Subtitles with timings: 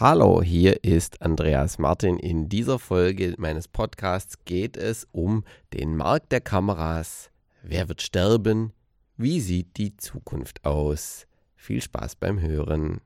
[0.00, 2.18] Hallo, hier ist Andreas Martin.
[2.18, 7.30] In dieser Folge meines Podcasts geht es um den Markt der Kameras.
[7.62, 8.72] Wer wird sterben?
[9.18, 11.26] Wie sieht die Zukunft aus?
[11.54, 13.02] Viel Spaß beim Hören.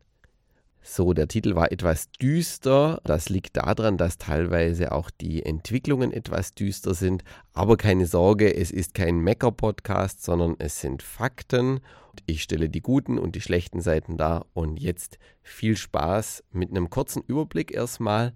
[0.87, 3.01] So, der Titel war etwas düster.
[3.05, 7.25] Das liegt daran, dass teilweise auch die Entwicklungen etwas düster sind.
[7.55, 11.81] Aber keine Sorge, es ist kein Mecker-Podcast, sondern es sind Fakten.
[12.27, 14.45] Ich stelle die guten und die schlechten Seiten dar.
[14.53, 18.35] Und jetzt viel Spaß mit einem kurzen Überblick erstmal.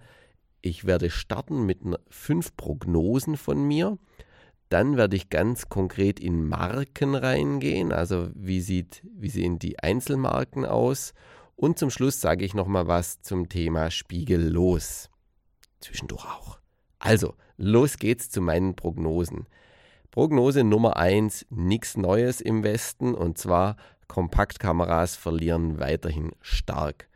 [0.62, 3.98] Ich werde starten mit fünf Prognosen von mir.
[4.70, 7.92] Dann werde ich ganz konkret in Marken reingehen.
[7.92, 11.12] Also wie, sieht, wie sehen die Einzelmarken aus?
[11.58, 15.10] Und zum Schluss sage ich noch mal was zum Thema Spiegellos.
[15.80, 16.60] Zwischendurch auch.
[17.00, 19.48] Also, los geht's zu meinen Prognosen.
[20.12, 23.76] Prognose Nummer 1, nichts Neues im Westen und zwar
[24.06, 27.08] Kompaktkameras verlieren weiterhin stark.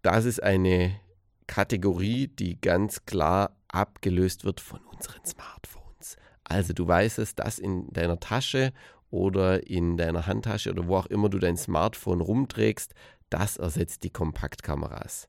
[0.00, 1.00] Das ist eine
[1.48, 6.18] Kategorie, die ganz klar abgelöst wird von unseren Smartphones.
[6.44, 8.72] Also du weißt es, das in deiner Tasche
[9.10, 12.94] oder in deiner Handtasche oder wo auch immer du dein Smartphone rumträgst,
[13.30, 15.28] das ersetzt die Kompaktkameras.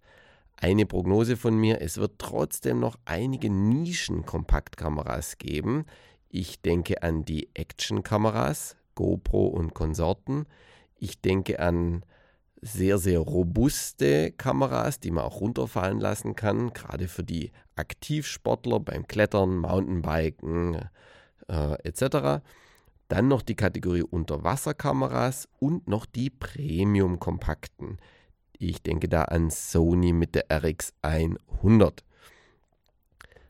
[0.55, 5.85] Eine Prognose von mir, es wird trotzdem noch einige Nischen-Kompaktkameras geben.
[6.29, 10.47] Ich denke an die Action-Kameras, GoPro und Konsorten.
[10.95, 12.03] Ich denke an
[12.61, 19.07] sehr, sehr robuste Kameras, die man auch runterfallen lassen kann, gerade für die Aktivsportler beim
[19.07, 20.89] Klettern, Mountainbiken
[21.47, 22.43] äh, etc.
[23.07, 27.99] Dann noch die Kategorie Unterwasserkameras und noch die Premium-Kompakten.
[28.57, 31.99] Ich denke da an Sony mit der RX100.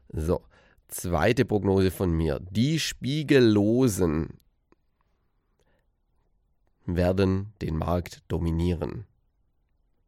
[0.10, 0.44] So,
[0.88, 2.40] zweite Prognose von mir.
[2.52, 4.40] Die Spiegellosen
[6.86, 9.06] werden den Markt dominieren.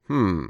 [0.05, 0.49] Hm.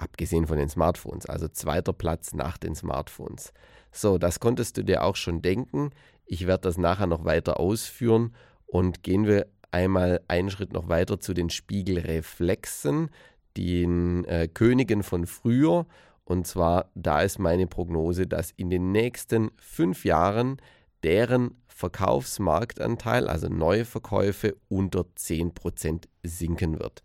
[0.00, 3.52] Abgesehen von den Smartphones, also zweiter Platz nach den Smartphones.
[3.92, 5.90] So, das konntest du dir auch schon denken.
[6.24, 8.34] Ich werde das nachher noch weiter ausführen
[8.66, 13.10] und gehen wir einmal einen Schritt noch weiter zu den Spiegelreflexen,
[13.58, 15.86] den äh, Königen von früher.
[16.24, 20.62] Und zwar, da ist meine Prognose, dass in den nächsten fünf Jahren
[21.02, 27.02] deren Verkaufsmarktanteil, also neue Verkäufe, unter 10% sinken wird.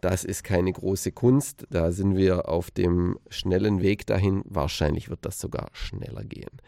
[0.00, 4.42] Das ist keine große Kunst, da sind wir auf dem schnellen Weg dahin.
[4.44, 6.60] Wahrscheinlich wird das sogar schneller gehen.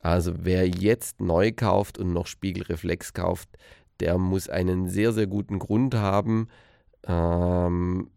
[0.00, 3.48] Also wer jetzt neu kauft und noch Spiegelreflex kauft,
[4.00, 6.48] der muss einen sehr, sehr guten Grund haben.
[7.06, 8.10] Ähm,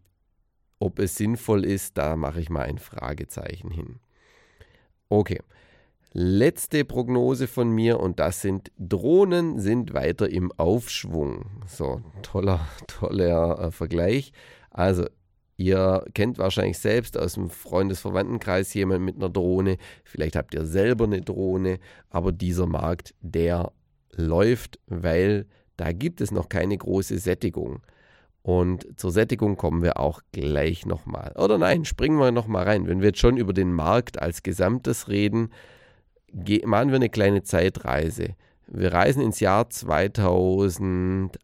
[0.78, 4.00] ob es sinnvoll ist, da mache ich mal ein Fragezeichen hin.
[5.08, 5.40] Okay,
[6.12, 11.46] letzte Prognose von mir und das sind Drohnen sind weiter im Aufschwung.
[11.66, 14.32] So, toller, toller äh, Vergleich.
[14.70, 15.06] Also
[15.60, 19.76] Ihr kennt wahrscheinlich selbst aus dem Freundesverwandtenkreis jemanden mit einer Drohne.
[20.04, 21.80] Vielleicht habt ihr selber eine Drohne.
[22.08, 23.70] Aber dieser Markt, der
[24.12, 25.44] läuft, weil
[25.76, 27.82] da gibt es noch keine große Sättigung.
[28.40, 31.34] Und zur Sättigung kommen wir auch gleich nochmal.
[31.36, 32.86] Oder nein, springen wir nochmal rein.
[32.86, 35.50] Wenn wir jetzt schon über den Markt als Gesamtes reden,
[36.32, 38.34] machen wir eine kleine Zeitreise.
[38.66, 41.36] Wir reisen ins Jahr 2008,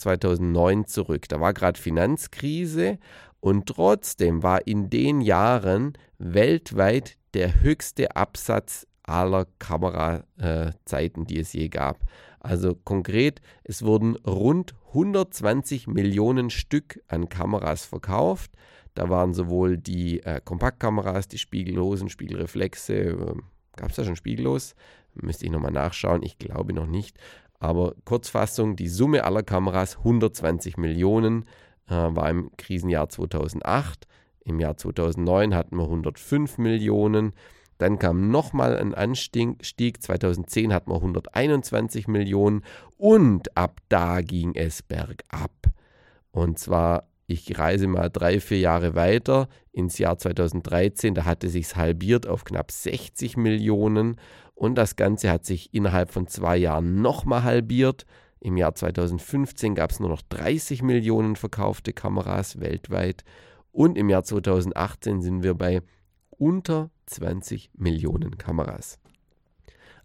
[0.00, 1.28] 2009 zurück.
[1.28, 2.98] Da war gerade Finanzkrise
[3.40, 11.68] und trotzdem war in den Jahren weltweit der höchste Absatz aller Kamerazeiten, die es je
[11.68, 12.00] gab.
[12.40, 18.52] Also konkret, es wurden rund 120 Millionen Stück an Kameras verkauft.
[18.94, 23.34] Da waren sowohl die äh, Kompaktkameras, die spiegellosen, Spiegelreflexe, äh,
[23.76, 24.74] gab es da schon spiegellos?
[25.14, 27.16] Müsste ich nochmal nachschauen, ich glaube noch nicht.
[27.60, 31.44] Aber Kurzfassung, die Summe aller Kameras 120 Millionen
[31.88, 34.06] äh, war im Krisenjahr 2008.
[34.44, 37.32] Im Jahr 2009 hatten wir 105 Millionen.
[37.78, 40.02] Dann kam nochmal ein Anstieg.
[40.02, 42.62] 2010 hatten wir 121 Millionen.
[42.98, 45.50] Und ab da ging es bergab.
[46.30, 51.14] Und zwar, ich reise mal drei, vier Jahre weiter ins Jahr 2013.
[51.14, 54.16] Da hatte sich halbiert auf knapp 60 Millionen.
[54.54, 58.04] Und das Ganze hat sich innerhalb von zwei Jahren nochmal halbiert.
[58.40, 63.24] Im Jahr 2015 gab es nur noch 30 Millionen verkaufte Kameras weltweit
[63.72, 65.80] und im Jahr 2018 sind wir bei
[66.30, 68.98] unter 20 Millionen Kameras.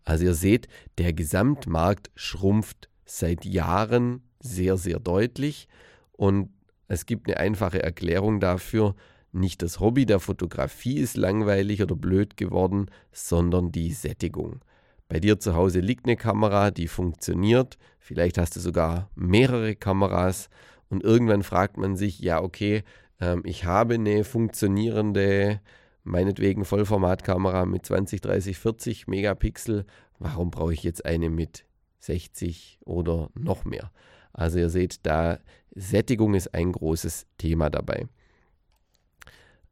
[0.05, 0.67] Also ihr seht,
[0.97, 5.67] der Gesamtmarkt schrumpft seit Jahren sehr, sehr deutlich
[6.13, 6.49] und
[6.89, 8.95] es gibt eine einfache Erklärung dafür.
[9.31, 14.61] Nicht das Hobby der Fotografie ist langweilig oder blöd geworden, sondern die Sättigung.
[15.07, 17.77] Bei dir zu Hause liegt eine Kamera, die funktioniert.
[17.99, 20.49] Vielleicht hast du sogar mehrere Kameras
[20.89, 22.83] und irgendwann fragt man sich, ja, okay,
[23.21, 25.61] ähm, ich habe eine funktionierende,
[26.03, 29.85] meinetwegen Vollformatkamera mit 20, 30, 40 Megapixel.
[30.17, 31.65] Warum brauche ich jetzt eine mit
[31.99, 33.91] 60 oder noch mehr?
[34.39, 35.39] Also ihr seht, da
[35.75, 38.07] Sättigung ist ein großes Thema dabei.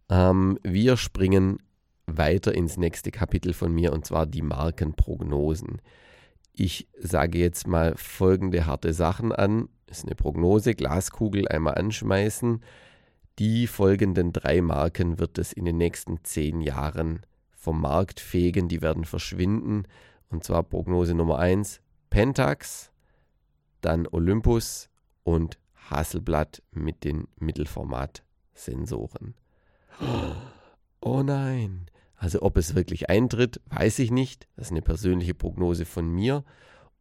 [0.09, 1.59] Ähm, wir springen
[2.05, 5.81] weiter ins nächste Kapitel von mir und zwar die Markenprognosen.
[6.51, 9.69] Ich sage jetzt mal folgende harte Sachen an.
[9.89, 12.61] Ist eine Prognose, Glaskugel einmal anschmeißen.
[13.39, 17.21] Die folgenden drei Marken wird es in den nächsten zehn Jahren
[17.55, 19.83] vom Markt fegen, die werden verschwinden.
[20.29, 21.79] Und zwar Prognose Nummer 1,
[22.09, 22.91] Pentax,
[23.81, 24.89] dann Olympus
[25.23, 25.57] und
[25.89, 29.35] Hasselblatt mit den Mittelformat-Sensoren.
[31.01, 31.87] Oh nein.
[32.15, 34.47] Also ob es wirklich eintritt, weiß ich nicht.
[34.55, 36.43] Das ist eine persönliche Prognose von mir.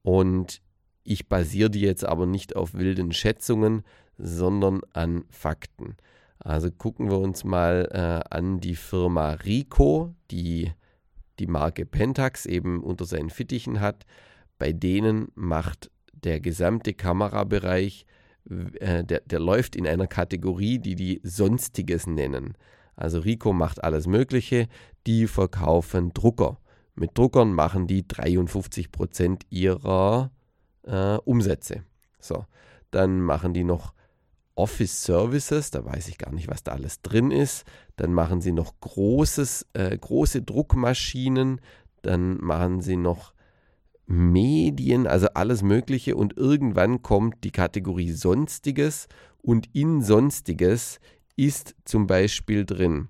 [0.03, 0.61] Und
[1.03, 3.83] ich basiere die jetzt aber nicht auf wilden Schätzungen,
[4.19, 5.97] sondern an Fakten.
[6.39, 10.73] Also gucken wir uns mal äh, an die Firma Rico, die
[11.39, 14.07] die Marke Pentax eben unter seinen Fittichen hat.
[14.59, 15.91] Bei denen macht
[16.25, 18.07] der gesamte Kamerabereich,
[18.81, 22.55] äh, der, der läuft in einer Kategorie, die die Sonstiges nennen.
[22.95, 24.69] Also Rico macht alles Mögliche.
[25.07, 26.59] Die verkaufen Drucker.
[26.95, 30.33] Mit Druckern machen die 53 Prozent ihrer
[30.83, 31.85] äh, Umsätze.
[32.19, 32.47] So,
[32.91, 33.93] dann machen die noch
[34.55, 37.65] Office Services, da weiß ich gar nicht, was da alles drin ist.
[37.97, 41.61] Dann machen sie noch großes, äh, große Druckmaschinen.
[42.01, 43.35] Dann machen sie noch
[44.07, 46.17] Medien, also alles Mögliche.
[46.17, 49.09] Und irgendwann kommt die Kategorie Sonstiges.
[49.43, 51.01] Und in Sonstiges
[51.37, 53.09] ist zum Beispiel drin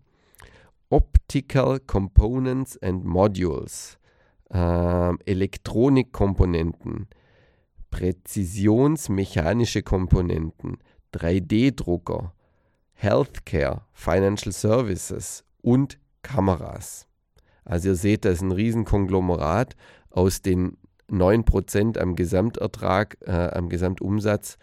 [0.89, 3.99] Optical Components and Modules,
[4.51, 7.09] äh, Elektronikkomponenten,
[7.91, 10.79] präzisionsmechanische Komponenten,
[11.13, 12.33] 3D-Drucker,
[12.93, 17.07] Healthcare, Financial Services und Kameras.
[17.65, 19.75] Also ihr seht, das ist ein Riesenkonglomerat
[20.11, 20.77] aus den
[21.11, 24.59] 9% am Gesamtertrag, äh, am Gesamtumsatz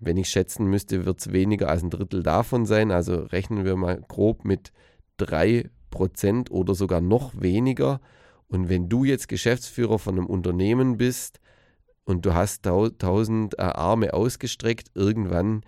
[0.00, 2.90] wenn ich schätzen müsste, wird es weniger als ein Drittel davon sein.
[2.90, 4.72] Also rechnen wir mal grob mit
[5.18, 8.00] 3% oder sogar noch weniger.
[8.46, 11.40] Und wenn du jetzt Geschäftsführer von einem Unternehmen bist
[12.04, 15.62] und du hast tausend äh, Arme ausgestreckt, irgendwann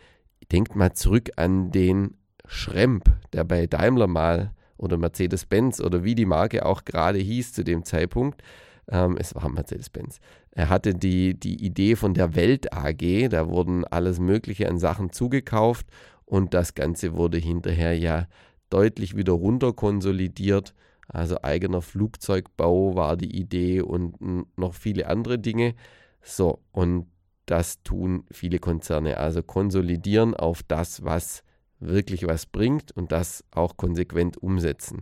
[0.52, 2.16] denkt mal zurück an den
[2.46, 7.64] Schremp, der bei Daimler mal oder Mercedes-Benz oder wie die Marke auch gerade hieß zu
[7.64, 8.42] dem Zeitpunkt,
[8.90, 10.20] ähm, es war Mercedes-Benz.
[10.50, 15.12] Er hatte die, die Idee von der Welt AG, da wurden alles Mögliche an Sachen
[15.12, 15.86] zugekauft
[16.24, 18.26] und das Ganze wurde hinterher ja
[18.68, 20.74] deutlich wieder runterkonsolidiert.
[21.08, 24.16] Also eigener Flugzeugbau war die Idee und
[24.56, 25.74] noch viele andere Dinge.
[26.22, 27.06] So, und
[27.46, 29.16] das tun viele Konzerne.
[29.16, 31.42] Also konsolidieren auf das, was
[31.80, 35.00] wirklich was bringt und das auch konsequent umsetzen.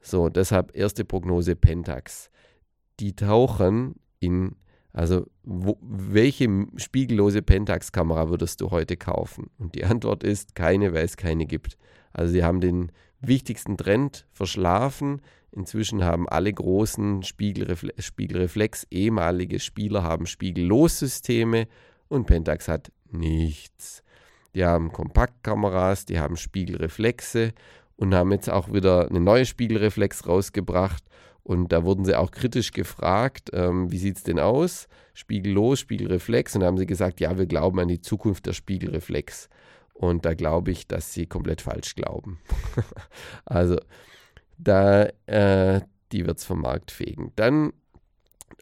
[0.00, 2.30] So, deshalb erste Prognose Pentax
[3.00, 4.56] die tauchen in,
[4.92, 9.50] also wo, welche spiegellose Pentax-Kamera würdest du heute kaufen?
[9.58, 11.76] Und die Antwort ist keine, weil es keine gibt.
[12.12, 15.20] Also sie haben den wichtigsten Trend verschlafen.
[15.50, 21.68] Inzwischen haben alle großen Spiegelrefle Spiegelreflex, ehemalige Spieler haben Spiegellos-Systeme
[22.08, 24.02] und Pentax hat nichts.
[24.54, 27.52] Die haben Kompaktkameras, die haben Spiegelreflexe
[27.96, 31.04] und haben jetzt auch wieder eine neue Spiegelreflex rausgebracht
[31.44, 34.88] und da wurden sie auch kritisch gefragt, ähm, wie sieht es denn aus?
[35.12, 36.54] Spiegellos, Spiegelreflex.
[36.54, 39.50] Und da haben sie gesagt, ja, wir glauben an die Zukunft der Spiegelreflex.
[39.92, 42.40] Und da glaube ich, dass sie komplett falsch glauben.
[43.44, 43.78] also,
[44.56, 45.82] da, äh,
[46.12, 47.32] die wird es vom Markt fegen.
[47.36, 47.74] Dann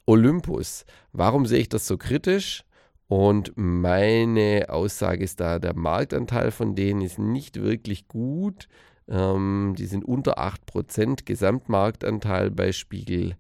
[0.05, 0.85] Olympus.
[1.13, 2.65] Warum sehe ich das so kritisch?
[3.07, 8.69] Und meine Aussage ist da, der Marktanteil von denen ist nicht wirklich gut.
[9.09, 13.37] Ähm, die sind unter 8% Gesamtmarktanteil bei spiegellosen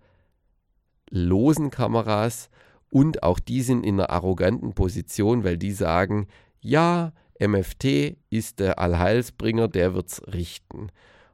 [1.71, 2.50] Kameras.
[2.90, 6.26] Und auch die sind in einer arroganten Position, weil die sagen,
[6.61, 10.88] ja, MFT ist der Allheilsbringer, der wird es richten.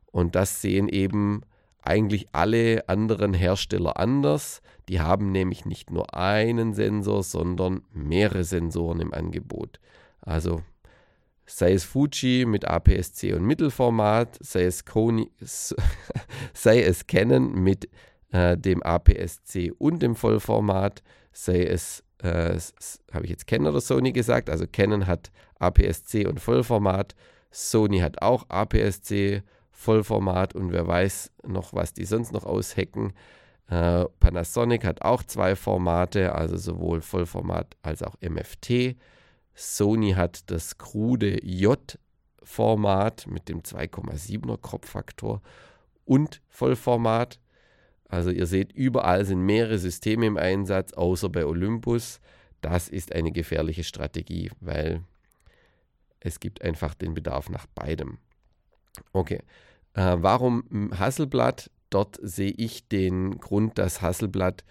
[0.06, 1.42] Und das sehen eben
[1.82, 4.62] eigentlich alle anderen Hersteller anders.
[4.88, 9.80] Die haben nämlich nicht nur einen Sensor, sondern mehrere Sensoren im Angebot.
[10.20, 10.62] Also
[11.48, 15.30] sei es Fuji mit APS-C und Mittelformat, sei es, Kony,
[16.52, 17.88] sei es Canon mit
[18.30, 21.02] äh, dem APS-C und dem Vollformat,
[21.32, 22.58] sei es, äh,
[23.12, 27.14] habe ich jetzt Canon oder Sony gesagt, also Canon hat APS-C und Vollformat,
[27.50, 33.14] Sony hat auch APS-C, Vollformat und wer weiß noch, was die sonst noch aushacken.
[33.70, 38.96] Äh, Panasonic hat auch zwei Formate, also sowohl Vollformat als auch MFT.
[39.58, 41.98] Sony hat das krude J
[42.48, 45.42] Mittelformat mit dem 2,7er Kropffaktor
[46.04, 47.38] und Vollformat.
[48.08, 52.20] Also ihr seht, überall sind mehrere Systeme im Einsatz, außer bei Olympus.
[52.62, 55.02] Das ist eine gefährliche Strategie, weil
[56.20, 58.18] es gibt einfach den Bedarf nach beidem.
[59.12, 59.40] Okay,
[59.94, 61.70] äh, warum Hasselblatt?
[61.90, 64.64] Dort sehe ich den Grund, dass Hasselblatt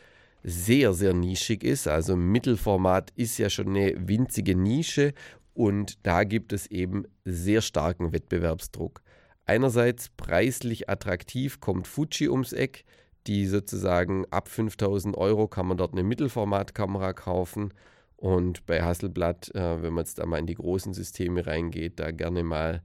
[0.43, 1.87] sehr, sehr nischig ist.
[1.87, 5.13] Also Mittelformat ist ja schon eine winzige Nische
[5.53, 9.01] und da gibt es eben sehr starken Wettbewerbsdruck.
[9.45, 12.83] Einerseits preislich attraktiv kommt Fuji ums Eck,
[13.27, 17.73] die sozusagen ab 5000 Euro kann man dort eine Mittelformatkamera kaufen.
[18.15, 22.11] Und bei Hasselblatt, äh, wenn man jetzt da mal in die großen Systeme reingeht, da
[22.11, 22.81] gerne mal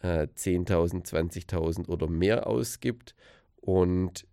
[0.00, 3.14] äh, 10.000, 20.000 oder mehr ausgibt.
[3.60, 4.26] Und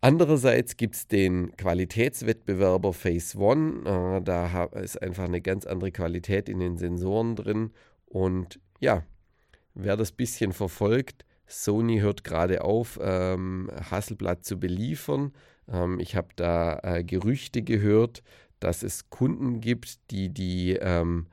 [0.00, 4.18] andererseits gibt es den Qualitätswettbewerber Phase One.
[4.18, 7.70] Äh, da ist einfach eine ganz andere Qualität in den Sensoren drin.
[8.06, 9.04] Und ja,
[9.74, 15.32] wer das bisschen verfolgt, Sony hört gerade auf, ähm, Hasselblatt zu beliefern.
[15.68, 18.22] Ähm, ich habe da äh, Gerüchte gehört,
[18.60, 21.26] dass es Kunden gibt, die die ähm,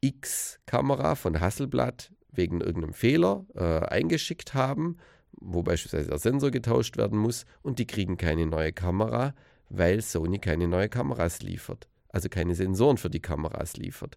[0.00, 4.98] X-Kamera von Hasselblatt wegen irgendeinem Fehler äh, eingeschickt haben,
[5.40, 9.34] wo beispielsweise der Sensor getauscht werden muss und die kriegen keine neue Kamera,
[9.68, 11.88] weil Sony keine neue Kameras liefert.
[12.08, 14.16] Also keine Sensoren für die Kameras liefert.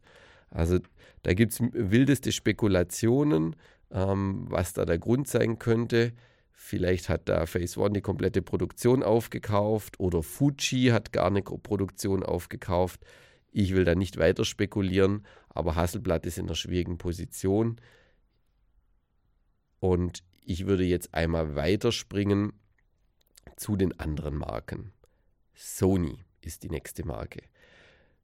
[0.50, 0.79] Also
[1.24, 3.55] da gibt es wildeste Spekulationen
[3.91, 6.13] ähm, was da der Grund sein könnte.
[6.51, 12.24] Vielleicht hat da Phase One die komplette Produktion aufgekauft oder Fuji hat gar eine Produktion
[12.24, 13.05] aufgekauft.
[13.51, 17.79] Ich will da nicht weiter spekulieren, aber Hasselblatt ist in einer schwierigen Position.
[19.79, 22.53] Und ich würde jetzt einmal weiterspringen
[23.57, 24.93] zu den anderen Marken.
[25.53, 27.41] Sony ist die nächste Marke.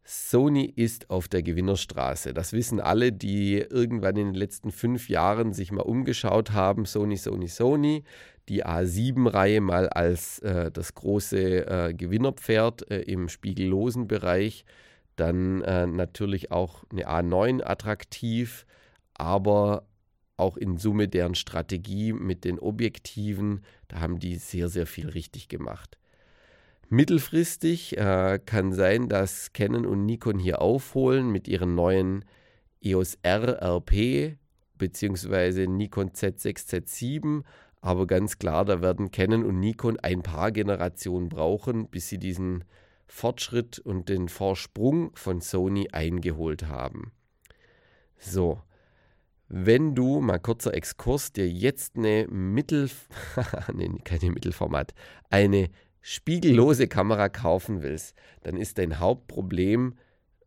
[0.06, 2.34] Sony ist auf der Gewinnerstraße.
[2.34, 6.86] Das wissen alle, die irgendwann in den letzten fünf Jahren sich mal umgeschaut haben.
[6.86, 8.04] Sony, Sony, Sony.
[8.50, 14.66] Die A7-Reihe mal als äh, das große äh, Gewinnerpferd äh, im spiegellosen Bereich.
[15.16, 18.66] Dann äh, natürlich auch eine A9 attraktiv,
[19.14, 19.86] aber
[20.44, 25.48] auch in Summe deren Strategie mit den Objektiven, da haben die sehr, sehr viel richtig
[25.48, 25.98] gemacht.
[26.90, 32.26] Mittelfristig äh, kann sein, dass Canon und Nikon hier aufholen mit ihren neuen
[32.82, 34.38] EOS R RP
[34.78, 35.68] bzw.
[35.68, 37.44] Nikon Z6, Z7.
[37.82, 42.66] Aber ganz klar, da werden Canon und Nikon ein paar Generationen brauchen, bis sie diesen
[43.08, 47.12] Fortschritt und den Vorsprung von Sony eingeholt haben.
[48.20, 48.62] So,
[49.48, 52.90] wenn du, mal kurzer Exkurs, dir jetzt eine Mittel,
[53.74, 54.94] nee, keine Mittelformat,
[55.30, 55.70] eine
[56.02, 59.96] spiegellose Kamera kaufen willst, dann ist dein Hauptproblem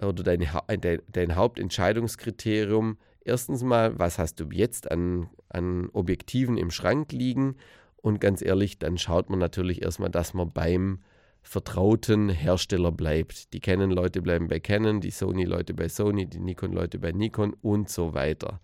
[0.01, 0.47] oder dein,
[0.81, 7.57] dein, dein Hauptentscheidungskriterium erstens mal, was hast du jetzt an, an Objektiven im Schrank liegen?
[7.97, 11.01] Und ganz ehrlich, dann schaut man natürlich erstmal, dass man beim
[11.43, 13.53] vertrauten Hersteller bleibt.
[13.53, 18.15] Die Canon-Leute bleiben bei Canon, die Sony-Leute bei Sony, die Nikon-Leute bei Nikon und so
[18.15, 18.61] weiter.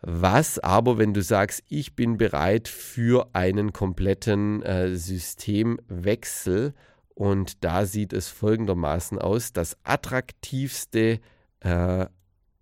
[0.00, 6.74] Was aber, wenn du sagst, ich bin bereit für einen kompletten äh, Systemwechsel
[7.14, 11.18] und da sieht es folgendermaßen aus, das attraktivste
[11.60, 12.06] äh,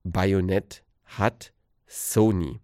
[0.03, 1.53] Bajonett hat
[1.87, 2.61] Sony.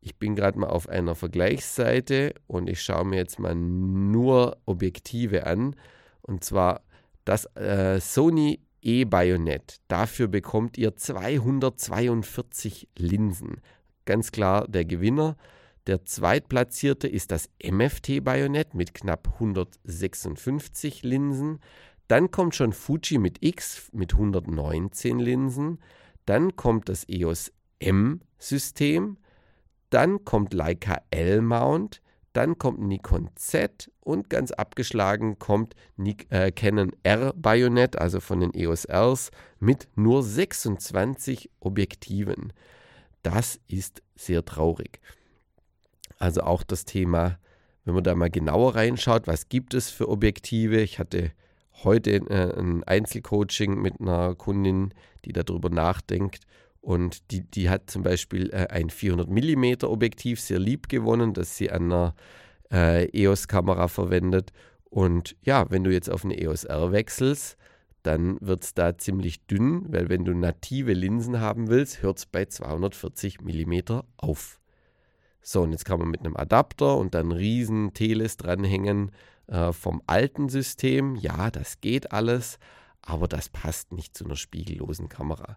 [0.00, 5.46] Ich bin gerade mal auf einer Vergleichsseite und ich schaue mir jetzt mal nur Objektive
[5.46, 5.74] an.
[6.22, 6.82] Und zwar
[7.24, 9.80] das äh, Sony E-Bajonett.
[9.88, 13.60] Dafür bekommt ihr 242 Linsen.
[14.04, 15.36] Ganz klar der Gewinner.
[15.86, 21.60] Der zweitplatzierte ist das MFT-Bajonett mit knapp 156 Linsen.
[22.08, 25.78] Dann kommt schon Fuji mit X mit 119 Linsen.
[26.26, 29.18] Dann kommt das EOS M-System.
[29.90, 32.02] Dann kommt Leica L-Mount.
[32.38, 35.74] Dann kommt Nikon Z und ganz abgeschlagen kommt
[36.28, 42.52] äh, Canon R Bayonet, also von den EOS Rs, mit nur 26 Objektiven.
[43.24, 45.00] Das ist sehr traurig.
[46.18, 47.40] Also auch das Thema,
[47.84, 50.80] wenn man da mal genauer reinschaut, was gibt es für Objektive?
[50.80, 51.32] Ich hatte
[51.82, 56.44] heute äh, ein Einzelcoaching mit einer Kundin, die darüber nachdenkt
[56.80, 61.56] und die, die hat zum Beispiel äh, ein 400 mm Objektiv sehr lieb gewonnen, das
[61.56, 62.14] sie an einer
[62.72, 64.52] äh, EOS-Kamera verwendet.
[64.84, 67.56] Und ja, wenn du jetzt auf eine EOS R wechselst,
[68.02, 72.26] dann wird es da ziemlich dünn, weil wenn du native Linsen haben willst, hört es
[72.26, 74.60] bei 240 mm auf.
[75.42, 79.10] So, und jetzt kann man mit einem Adapter und dann riesen Teles dranhängen
[79.46, 81.16] äh, vom alten System.
[81.16, 82.58] Ja, das geht alles,
[83.02, 85.56] aber das passt nicht zu einer spiegellosen Kamera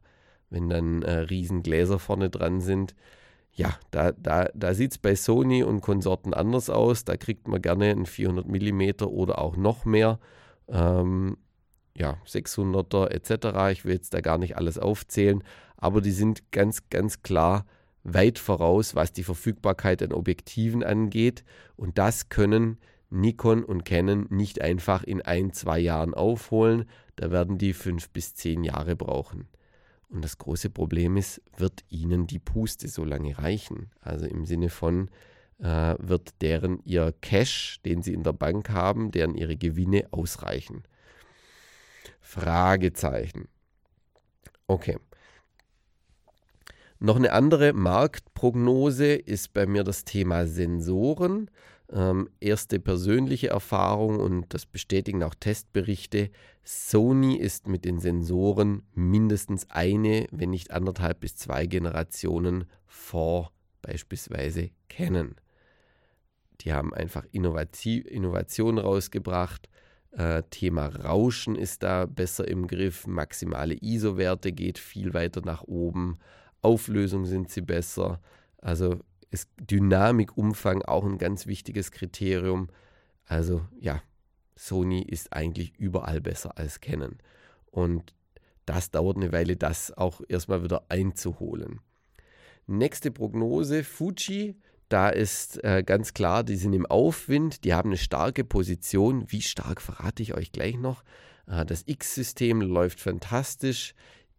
[0.51, 2.93] wenn dann äh, Riesengläser vorne dran sind.
[3.53, 7.03] Ja, da, da, da sieht es bei Sony und Konsorten anders aus.
[7.03, 10.19] Da kriegt man gerne ein 400 mm oder auch noch mehr.
[10.69, 11.37] Ähm,
[11.97, 13.71] ja, 600er etc.
[13.77, 15.43] Ich will jetzt da gar nicht alles aufzählen,
[15.75, 17.65] aber die sind ganz, ganz klar
[18.03, 21.43] weit voraus, was die Verfügbarkeit an Objektiven angeht.
[21.75, 22.77] Und das können
[23.09, 26.85] Nikon und Canon nicht einfach in ein, zwei Jahren aufholen.
[27.17, 29.47] Da werden die fünf bis zehn Jahre brauchen.
[30.11, 33.91] Und das große Problem ist, wird ihnen die Puste so lange reichen?
[34.01, 35.09] Also im Sinne von,
[35.59, 40.83] äh, wird deren ihr Cash, den sie in der Bank haben, deren ihre Gewinne ausreichen?
[42.19, 43.47] Fragezeichen.
[44.67, 44.97] Okay.
[46.99, 51.49] Noch eine andere Marktprognose ist bei mir das Thema Sensoren.
[51.93, 56.29] Ähm, erste persönliche Erfahrung und das bestätigen auch Testberichte.
[56.63, 64.69] Sony ist mit den Sensoren mindestens eine, wenn nicht anderthalb bis zwei Generationen vor beispielsweise
[64.87, 65.35] Canon.
[66.61, 69.67] Die haben einfach Innovation rausgebracht.
[70.11, 73.07] Äh, Thema Rauschen ist da besser im Griff.
[73.07, 76.19] Maximale ISO-Werte geht viel weiter nach oben.
[76.61, 78.21] Auflösung sind sie besser.
[78.59, 78.99] Also
[79.31, 82.69] ist Dynamik, Umfang auch ein ganz wichtiges Kriterium.
[83.25, 84.01] Also ja,
[84.55, 87.17] Sony ist eigentlich überall besser als Canon.
[87.71, 88.13] Und
[88.65, 91.79] das dauert eine Weile, das auch erstmal wieder einzuholen.
[92.67, 94.55] Nächste Prognose, Fuji.
[94.89, 99.23] Da ist äh, ganz klar, die sind im Aufwind, die haben eine starke Position.
[99.31, 101.03] Wie stark verrate ich euch gleich noch.
[101.47, 103.95] Äh, das X-System läuft fantastisch.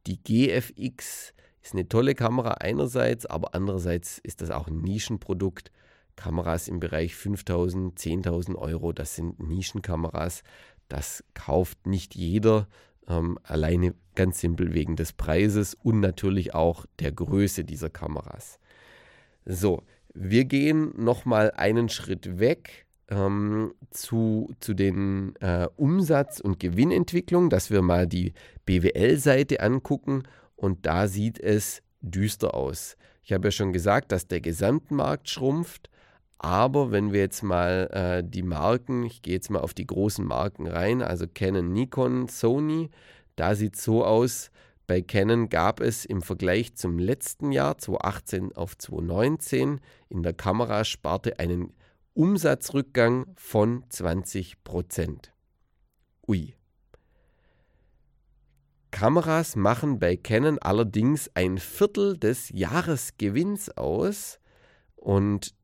[0.07, 1.33] Die GFX
[1.63, 5.71] ist eine tolle Kamera einerseits, aber andererseits ist das auch ein Nischenprodukt.
[6.17, 10.43] Kameras im Bereich 5000, 10.000 Euro, das sind Nischenkameras.
[10.89, 12.69] Das kauft nicht jeder,
[13.09, 18.59] ähm, alleine ganz simpel wegen des Preises und natürlich auch der Größe dieser Kameras.
[19.47, 27.51] So, wir gehen nochmal einen Schritt weg ähm, zu, zu den äh, Umsatz- und Gewinnentwicklungen,
[27.51, 28.35] dass wir mal die
[28.67, 30.25] BWL-Seite angucken
[30.63, 32.97] und da sieht es düster aus.
[33.25, 35.91] Ich habe ja schon gesagt, dass der Gesamtmarkt schrumpft,
[36.39, 40.25] aber wenn wir jetzt mal äh, die Marken, ich gehe jetzt mal auf die großen
[40.25, 42.91] Marken rein, also Canon, Nikon, Sony,
[43.35, 44.53] da sieht es so aus,
[44.87, 51.41] bei Canon gab es im Vergleich zum letzten Jahr, 2018 auf 2019, in der Kamerasparte
[51.41, 51.73] einen
[52.15, 54.59] Umsatzrückgang von 20
[56.29, 56.55] Ui.
[58.93, 64.39] Kameras machen bei Canon allerdings ein Viertel des Jahresgewinns aus.
[64.95, 65.55] Und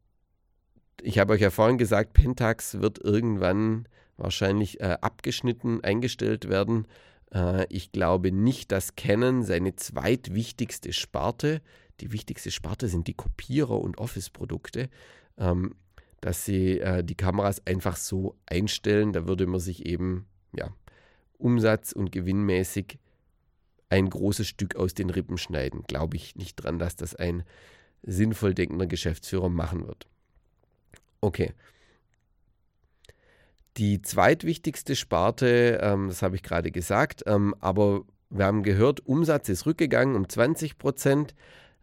[1.00, 3.86] ich habe euch ja vorhin gesagt, Pentax wird irgendwann
[4.16, 6.88] wahrscheinlich äh, abgeschnitten, eingestellt werden.
[7.32, 11.62] Äh, ich glaube nicht, dass Canon seine zweitwichtigste Sparte,
[12.00, 14.88] die wichtigste Sparte sind die Kopierer und Office-Produkte,
[15.36, 15.74] ähm,
[16.20, 19.12] dass sie äh, die Kameras einfach so einstellen.
[19.12, 20.70] Da würde man sich eben ja,
[21.38, 22.98] umsatz- und gewinnmäßig
[23.90, 25.84] ein großes Stück aus den Rippen schneiden.
[25.86, 27.44] Glaube ich nicht dran, dass das ein
[28.02, 30.06] sinnvoll denkender Geschäftsführer machen wird.
[31.20, 31.52] Okay.
[33.76, 39.48] Die zweitwichtigste Sparte, ähm, das habe ich gerade gesagt, ähm, aber wir haben gehört, Umsatz
[39.48, 41.34] ist rückgegangen um 20 Prozent.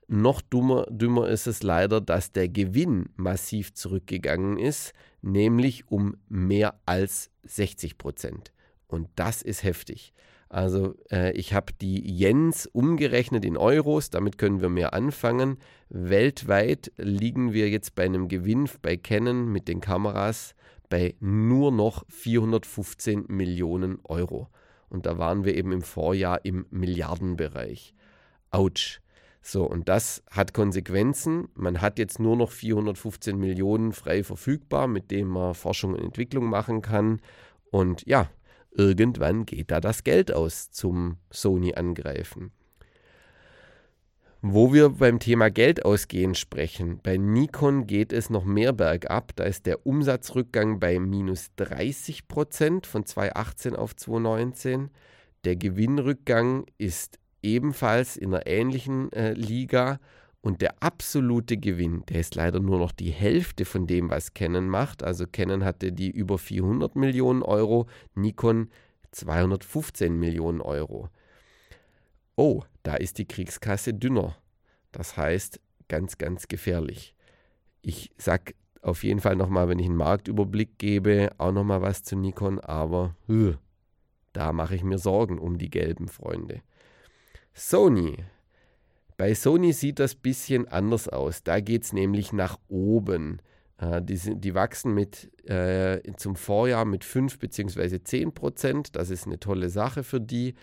[0.08, 6.80] Noch dummer, dümmer ist es leider, dass der Gewinn massiv zurückgegangen ist, nämlich um mehr
[6.86, 8.52] als 60 Prozent.
[8.88, 10.14] Und das ist heftig.
[10.50, 15.58] Also äh, ich habe die Jens umgerechnet in Euros, damit können wir mehr anfangen.
[15.90, 20.56] Weltweit liegen wir jetzt bei einem Gewinn bei Canon mit den Kameras
[20.90, 24.50] bei nur noch 415 Millionen Euro.
[24.90, 27.94] Und da waren wir eben im Vorjahr im Milliardenbereich.
[28.52, 29.02] Autsch.
[29.42, 31.50] So, und das hat Konsequenzen.
[31.54, 36.46] Man hat jetzt nur noch 415 Millionen frei verfügbar, mit denen man Forschung und Entwicklung
[36.46, 37.22] machen kann.
[37.70, 38.30] Und ja,
[38.78, 42.52] irgendwann geht da das Geld aus zum Sony angreifen.
[44.42, 49.36] Wo wir beim Thema Geld ausgehen sprechen, bei Nikon geht es noch mehr bergab.
[49.36, 54.92] Da ist der Umsatzrückgang bei minus 30 Prozent von 2018 auf 2019.
[55.46, 60.00] Der Gewinnrückgang ist ebenfalls in einer ähnlichen äh, Liga
[60.46, 64.70] und der absolute Gewinn, der ist leider nur noch die Hälfte von dem, was Canon
[64.70, 65.02] macht.
[65.02, 68.70] Also Canon hatte die über 400 Millionen Euro, Nikon
[69.10, 71.10] 215 Millionen Euro.
[72.36, 74.38] Oh, da ist die Kriegskasse dünner.
[74.92, 77.16] Das heißt, ganz, ganz gefährlich.
[77.82, 78.54] Ich sag
[78.84, 83.16] auf jeden Fall nochmal, wenn ich einen Marktüberblick gebe, auch nochmal was zu Nikon, aber
[84.32, 86.62] da mache ich mir Sorgen um die gelben Freunde.
[87.56, 88.24] Sony
[89.18, 91.44] Bei Sony sieht das ein bisschen anders aus.
[91.44, 93.42] Da geht es nämlich nach oben.
[93.78, 98.04] Äh, die, sind, die, wachsen mit, äh, zum Vorjahr mit 5 bzw.
[98.04, 98.96] 10 Prozent.
[98.96, 100.56] Das ist eine tolle Sache für die.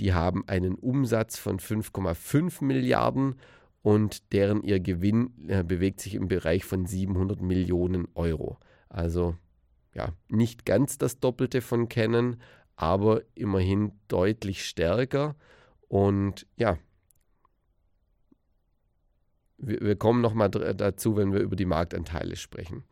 [0.00, 3.34] Die haben einen Umsatz von 5,5 Milliarden
[3.82, 8.58] und deren ihr Gewinn äh, bewegt sich im Bereich von 700 Millionen Euro.
[8.88, 9.36] Also
[9.94, 12.36] ja, nicht ganz das Doppelte von Canon,
[12.76, 15.34] aber immerhin deutlich stärker.
[15.88, 16.78] Und ja,
[19.58, 22.84] wir, wir kommen nochmal dazu, wenn wir über die Marktanteile sprechen.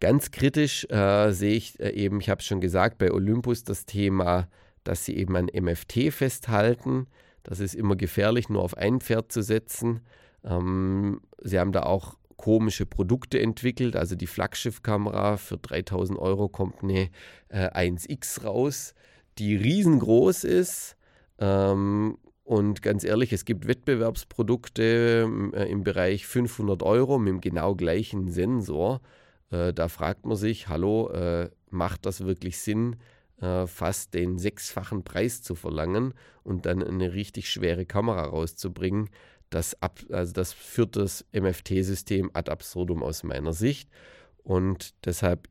[0.00, 3.86] Ganz kritisch äh, sehe ich äh, eben, ich habe es schon gesagt, bei Olympus das
[3.86, 4.48] Thema,
[4.82, 7.06] dass sie eben an MFT festhalten.
[7.42, 10.00] Das ist immer gefährlich, nur auf ein Pferd zu setzen.
[10.44, 13.96] Ähm, sie haben da auch komische Produkte entwickelt.
[13.96, 17.08] Also die Flaggschiffkamera für 3000 Euro kommt eine
[17.48, 18.94] äh, 1X raus,
[19.38, 20.96] die riesengroß ist.
[21.38, 27.74] Ähm, und ganz ehrlich, es gibt Wettbewerbsprodukte äh, im Bereich 500 Euro mit dem genau
[27.74, 29.00] gleichen Sensor.
[29.50, 32.96] Äh, da fragt man sich, hallo, äh, macht das wirklich Sinn,
[33.66, 39.10] fast den sechsfachen Preis zu verlangen und dann eine richtig schwere Kamera rauszubringen?
[39.50, 43.90] Das, ab, also das führt das MFT-System ad absurdum aus meiner Sicht.
[44.44, 45.48] Und deshalb,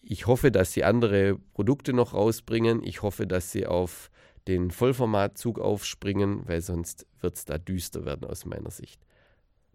[0.00, 2.82] ich hoffe, dass sie andere Produkte noch rausbringen.
[2.82, 4.10] Ich hoffe, dass sie auf
[4.48, 9.00] den Vollformatzug aufspringen, weil sonst wird es da düster werden aus meiner Sicht.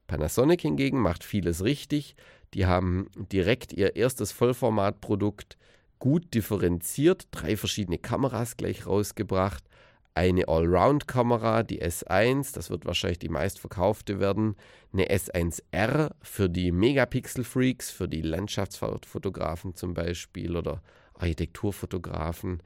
[0.08, 2.16] Panasonic hingegen macht vieles richtig.
[2.54, 5.58] Die haben direkt ihr erstes Vollformatprodukt
[6.00, 9.64] gut differenziert, drei verschiedene Kameras gleich rausgebracht.
[10.16, 14.56] Eine Allround-Kamera, die S1, das wird wahrscheinlich die meistverkaufte werden.
[14.92, 20.82] Eine S1R für die Megapixel-Freaks, für die Landschaftsfotografen zum Beispiel oder
[21.14, 22.64] Architekturfotografen.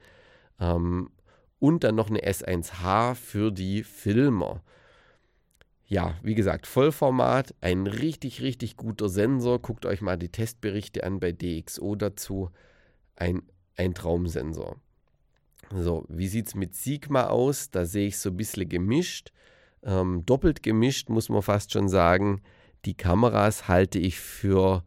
[0.58, 1.10] Ähm,
[1.58, 4.62] und dann noch eine S1H für die Filmer.
[5.86, 9.60] Ja, wie gesagt, Vollformat, ein richtig, richtig guter Sensor.
[9.60, 12.50] Guckt euch mal die Testberichte an bei DxO dazu.
[13.16, 13.42] Ein,
[13.76, 14.76] ein Traumsensor.
[15.72, 17.70] So, wie sieht es mit Sigma aus?
[17.70, 19.32] Da sehe ich so ein bisschen gemischt.
[19.82, 22.40] Ähm, doppelt gemischt, muss man fast schon sagen.
[22.86, 24.84] Die Kameras halte ich für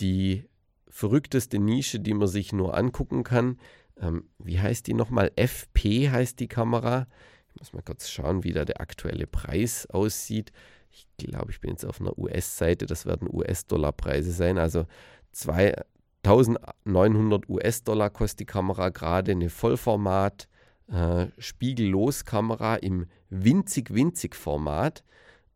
[0.00, 0.44] die
[0.88, 3.58] verrückteste Nische, die man sich nur angucken kann
[4.00, 5.32] ähm, wie heißt die nochmal?
[5.36, 7.06] FP heißt die Kamera.
[7.48, 10.52] Ich muss mal kurz schauen, wie da der aktuelle Preis aussieht.
[10.90, 12.86] Ich glaube, ich bin jetzt auf einer US-Seite.
[12.86, 14.58] Das werden US-Dollar-Preise sein.
[14.58, 14.86] Also
[15.32, 19.32] 2900 US-Dollar kostet die Kamera gerade.
[19.32, 20.48] Eine Vollformat,
[20.90, 25.04] äh, spiegellos Kamera im winzig, winzig Format.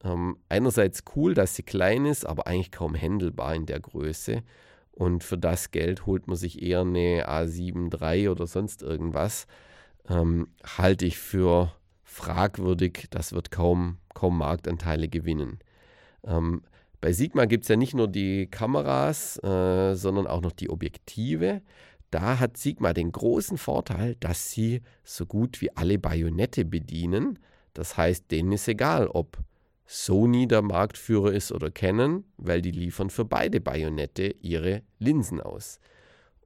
[0.05, 4.43] Ähm, einerseits cool, dass sie klein ist, aber eigentlich kaum händelbar in der Größe.
[4.93, 9.47] Und für das Geld holt man sich eher eine A7 III oder sonst irgendwas.
[10.09, 11.73] Ähm, halte ich für
[12.05, 13.09] fragwürdig.
[13.11, 15.59] Das wird kaum, kaum Marktanteile gewinnen.
[16.25, 16.63] Ähm,
[17.01, 21.63] bei Sigma gibt es ja nicht nur die Kameras, äh, sondern auch noch die Objektive.
[22.11, 27.39] Da hat Sigma den großen Vorteil, dass sie so gut wie alle Bajonette bedienen.
[27.73, 29.39] Das heißt, denen ist egal, ob
[29.87, 35.81] Sony der Marktführer ist oder Canon, weil die liefern für beide Bajonette ihre Linsen aus.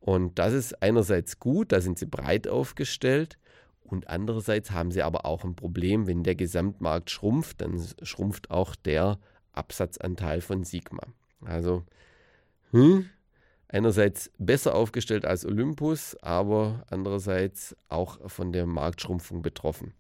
[0.00, 3.38] Und das ist einerseits gut, da sind sie breit aufgestellt
[3.82, 8.74] und andererseits haben sie aber auch ein Problem, wenn der Gesamtmarkt schrumpft, dann schrumpft auch
[8.74, 9.18] der
[9.52, 11.02] Absatzanteil von Sigma.
[11.44, 11.84] Also
[12.72, 13.08] hm,
[13.68, 19.92] einerseits besser aufgestellt als Olympus, aber andererseits auch von der Marktschrumpfung betroffen.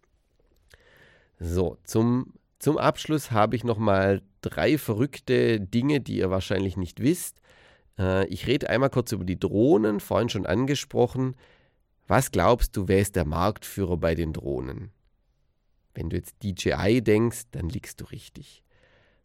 [1.38, 7.40] So, zum zum Abschluss habe ich nochmal drei verrückte Dinge, die ihr wahrscheinlich nicht wisst.
[7.98, 11.36] Äh, ich rede einmal kurz über die Drohnen, vorhin schon angesprochen.
[12.06, 14.90] Was glaubst du, wer ist der Marktführer bei den Drohnen?
[15.94, 18.62] Wenn du jetzt DJI denkst, dann liegst du richtig.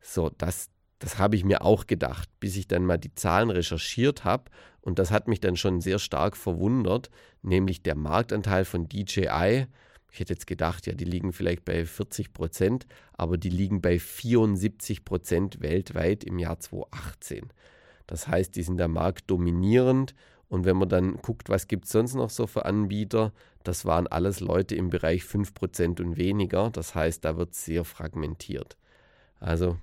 [0.01, 4.23] So, das, das habe ich mir auch gedacht, bis ich dann mal die Zahlen recherchiert
[4.23, 4.45] habe.
[4.81, 7.11] Und das hat mich dann schon sehr stark verwundert,
[7.43, 9.67] nämlich der Marktanteil von DJI
[10.11, 13.97] ich hätte jetzt gedacht, ja, die liegen vielleicht bei 40 Prozent, aber die liegen bei
[13.97, 17.49] 74 Prozent weltweit im Jahr 2018.
[18.07, 20.13] Das heißt, die sind der Markt dominierend.
[20.49, 23.31] Und wenn man dann guckt, was gibt es sonst noch so für Anbieter,
[23.63, 26.69] das waren alles Leute im Bereich 5% und weniger.
[26.71, 28.75] Das heißt, da wird sehr fragmentiert.
[29.39, 29.77] Also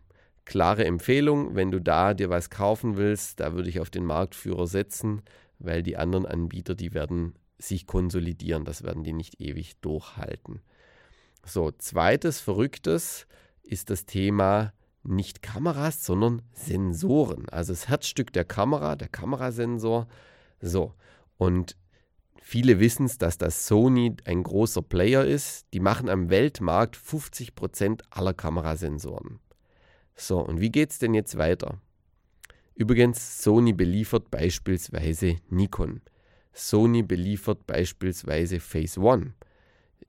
[0.44, 4.66] klare Empfehlung, wenn du da dir was kaufen willst, da würde ich auf den Marktführer
[4.66, 5.22] setzen,
[5.58, 8.64] weil die anderen Anbieter, die werden sich konsolidieren.
[8.64, 10.60] Das werden die nicht ewig durchhalten.
[11.44, 13.26] So, zweites Verrücktes
[13.62, 17.48] ist das Thema nicht Kameras, sondern Sensoren.
[17.48, 20.06] Also das Herzstück der Kamera, der Kamerasensor.
[20.60, 20.94] So,
[21.36, 21.76] und
[22.50, 25.66] Viele wissen es, dass das Sony ein großer Player ist.
[25.74, 29.38] Die machen am Weltmarkt 50% aller Kamerasensoren.
[30.16, 31.78] So, und wie geht es denn jetzt weiter?
[32.74, 36.00] Übrigens, Sony beliefert beispielsweise Nikon.
[36.58, 39.34] Sony beliefert beispielsweise Phase One.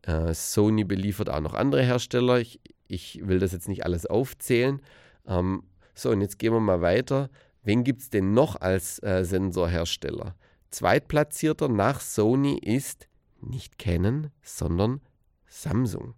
[0.01, 2.39] Äh, Sony beliefert auch noch andere Hersteller.
[2.39, 4.81] Ich, ich, will das jetzt nicht alles aufzählen.
[5.27, 7.29] Ähm, so, und jetzt gehen wir mal weiter.
[7.61, 10.35] Wen gibt es denn noch als äh, Sensorhersteller?
[10.71, 13.07] Zweitplatzierter nach Sony ist
[13.41, 15.01] nicht Canon, sondern
[15.47, 16.15] Samsung.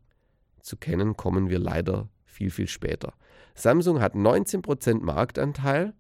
[0.62, 3.14] Zu Canon kommen wir leider viel, viel später.
[3.54, 5.94] Samsung hat 19% Marktanteil.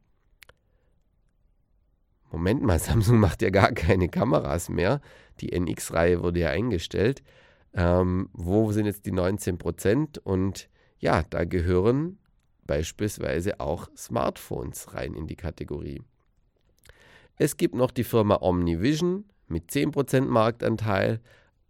[2.31, 5.01] Moment mal, Samsung macht ja gar keine Kameras mehr.
[5.39, 7.23] Die NX-Reihe wurde ja eingestellt.
[7.73, 10.19] Ähm, wo sind jetzt die 19%?
[10.19, 12.17] Und ja, da gehören
[12.65, 16.01] beispielsweise auch Smartphones rein in die Kategorie.
[17.37, 21.21] Es gibt noch die Firma Omnivision mit 10% Marktanteil.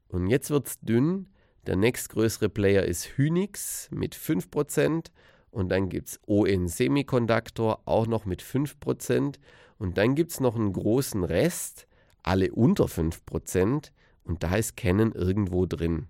[0.10, 1.28] Und jetzt wird es dünn.
[1.65, 5.08] Der nächstgrößere Player ist Hynix mit 5%.
[5.52, 9.36] Und dann gibt es ON Semiconductor auch noch mit 5%.
[9.81, 11.87] Und dann gibt es noch einen großen Rest,
[12.21, 13.91] alle unter 5%.
[14.23, 16.05] Und da ist Canon irgendwo drin.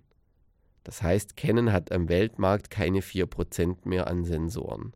[0.84, 4.92] Das heißt, Canon hat am Weltmarkt keine 4% mehr an Sensoren.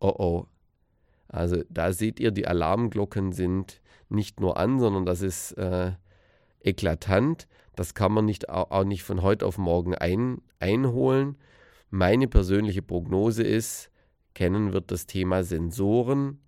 [0.00, 0.46] Oh oh.
[1.28, 5.92] Also da seht ihr, die Alarmglocken sind nicht nur an, sondern das ist äh,
[6.60, 7.48] eklatant.
[7.76, 11.36] Das kann man nicht, auch nicht von heute auf morgen ein, einholen.
[11.90, 13.90] Meine persönliche Prognose ist,
[14.32, 16.38] Canon wird das Thema Sensoren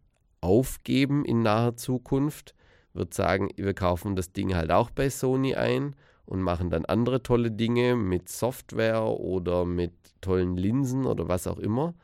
[0.43, 2.55] aufgeben in naher Zukunft,
[2.93, 7.23] wird sagen, wir kaufen das Ding halt auch bei Sony ein und machen dann andere
[7.23, 11.95] tolle Dinge mit Software oder mit tollen Linsen oder was auch immer.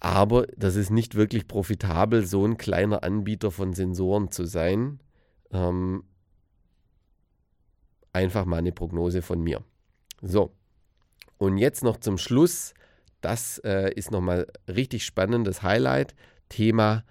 [0.00, 5.00] Aber das ist nicht wirklich profitabel, so ein kleiner Anbieter von Sensoren zu sein.
[5.50, 6.04] Ähm,
[8.12, 9.62] einfach mal eine Prognose von mir.
[10.22, 10.52] So,
[11.36, 12.74] und jetzt noch zum Schluss,
[13.20, 16.14] das äh, ist nochmal richtig spannendes Highlight,
[16.48, 17.04] Thema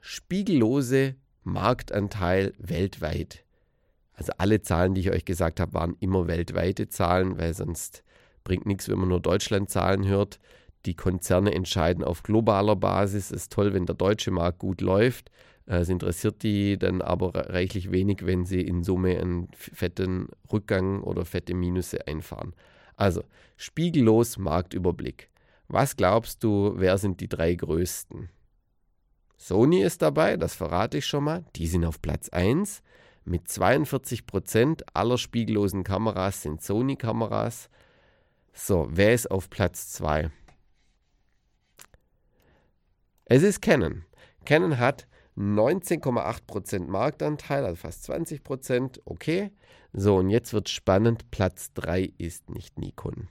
[0.00, 3.44] spiegellose Marktanteil weltweit.
[4.14, 8.04] Also alle Zahlen, die ich euch gesagt habe, waren immer weltweite Zahlen, weil sonst
[8.44, 10.38] bringt nichts, wenn man nur Deutschland-Zahlen hört.
[10.86, 13.30] Die Konzerne entscheiden auf globaler Basis.
[13.30, 15.30] Es ist toll, wenn der deutsche Markt gut läuft.
[15.66, 21.24] Es interessiert die dann aber reichlich wenig, wenn sie in Summe einen fetten Rückgang oder
[21.24, 22.52] fette Minusse einfahren.
[22.96, 23.22] Also,
[23.56, 25.28] spiegellos Marktüberblick.
[25.72, 28.28] Was glaubst du, wer sind die drei größten?
[29.38, 31.46] Sony ist dabei, das verrate ich schon mal.
[31.56, 32.82] Die sind auf Platz 1.
[33.24, 37.70] Mit 42% aller spiegellosen Kameras sind Sony-Kameras.
[38.52, 40.30] So, wer ist auf Platz 2?
[43.24, 44.04] Es ist Canon.
[44.44, 45.08] Canon hat
[45.38, 49.00] 19,8% Marktanteil, also fast 20%.
[49.06, 49.52] Okay.
[49.94, 51.30] So, und jetzt wird spannend.
[51.30, 53.28] Platz 3 ist nicht Nikon.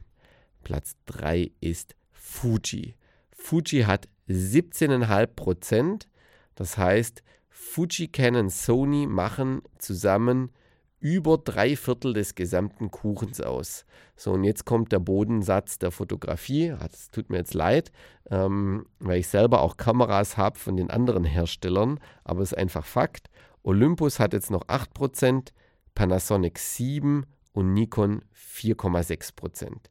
[0.63, 2.95] Platz 3 ist Fuji.
[3.31, 6.05] Fuji hat 17,5%.
[6.53, 10.51] Das heißt, Fuji, Canon, Sony machen zusammen
[10.99, 13.85] über drei Viertel des gesamten Kuchens aus.
[14.15, 16.75] So, und jetzt kommt der Bodensatz der Fotografie.
[16.91, 17.91] Es tut mir jetzt leid,
[18.29, 22.85] ähm, weil ich selber auch Kameras habe von den anderen Herstellern, aber es ist einfach
[22.85, 23.31] Fakt.
[23.63, 25.51] Olympus hat jetzt noch 8%,
[25.95, 29.89] Panasonic 7 und Nikon 4,6%.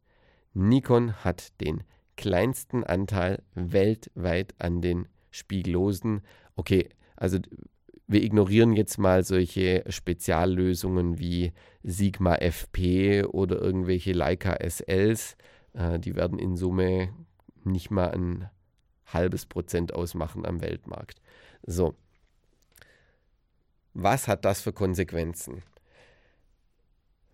[0.55, 1.83] Nikon hat den
[2.21, 6.21] kleinsten Anteil weltweit an den Spiegellosen.
[6.55, 7.39] Okay, also
[8.07, 15.39] wir ignorieren jetzt mal solche Speziallösungen wie Sigma FP oder irgendwelche Leica SLs.
[15.73, 17.09] Äh, die werden in Summe
[17.65, 18.51] nicht mal ein
[19.07, 21.23] halbes Prozent ausmachen am Weltmarkt.
[21.63, 21.95] So.
[23.95, 25.63] Was hat das für Konsequenzen?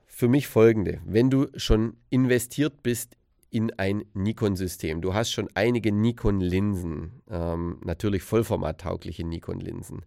[0.07, 1.01] Für mich folgende.
[1.05, 3.16] Wenn du schon investiert bist
[3.51, 10.05] in ein Nikon-System, du hast schon einige Nikon-Linsen, ähm, natürlich vollformattaugliche Nikon-Linsen,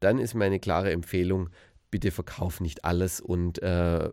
[0.00, 1.48] dann ist meine klare Empfehlung,
[1.90, 4.10] bitte verkauf nicht alles und äh,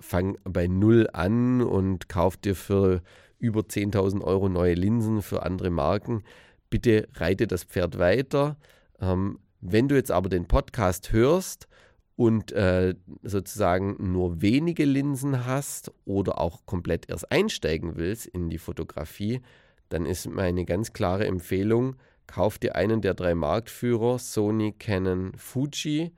[0.00, 3.02] fang bei Null an und kauf dir für
[3.38, 6.24] über 10.000 Euro neue Linsen für andere Marken.
[6.70, 8.56] Bitte reite das Pferd weiter.
[9.00, 11.68] Ähm, wenn du jetzt aber den Podcast hörst
[12.18, 18.58] und äh, sozusagen nur wenige Linsen hast oder auch komplett erst einsteigen willst in die
[18.58, 19.40] Fotografie,
[19.88, 21.94] dann ist meine ganz klare Empfehlung,
[22.26, 26.12] kauf dir einen der drei Marktführer, Sony, Canon, Fuji.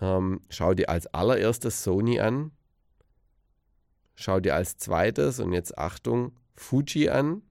[0.00, 2.52] Ähm, schau dir als allererstes Sony an.
[4.14, 7.42] Schau dir als zweites und jetzt Achtung, Fuji an,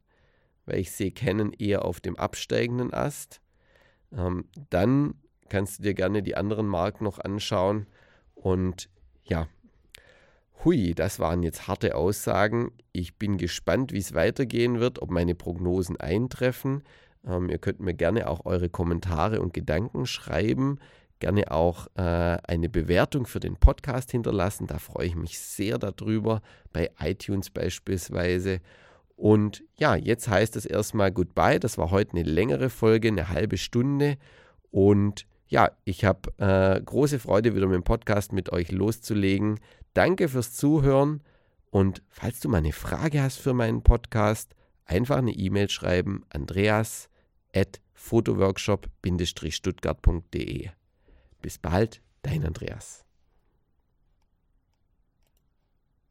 [0.66, 3.42] weil ich sehe Canon eher auf dem absteigenden Ast.
[4.14, 5.16] Ähm, dann
[5.54, 7.86] kannst du dir gerne die anderen Marken noch anschauen.
[8.34, 8.90] Und
[9.24, 9.48] ja,
[10.66, 12.72] hui, das waren jetzt harte Aussagen.
[12.92, 16.82] Ich bin gespannt, wie es weitergehen wird, ob meine Prognosen eintreffen.
[17.24, 20.80] Ähm, ihr könnt mir gerne auch eure Kommentare und Gedanken schreiben.
[21.20, 24.66] Gerne auch äh, eine Bewertung für den Podcast hinterlassen.
[24.66, 28.60] Da freue ich mich sehr darüber, bei iTunes beispielsweise.
[29.16, 31.60] Und ja, jetzt heißt es erstmal Goodbye.
[31.60, 34.18] Das war heute eine längere Folge, eine halbe Stunde.
[34.72, 39.60] Und ja, ich habe äh, große Freude, wieder mit dem Podcast mit euch loszulegen.
[39.94, 41.22] Danke fürs Zuhören.
[41.70, 47.10] Und falls du mal eine Frage hast für meinen Podcast, einfach eine E-Mail schreiben, andreas
[47.54, 50.70] at fotoworkshop-stuttgart.de.
[51.42, 53.03] Bis bald, dein Andreas.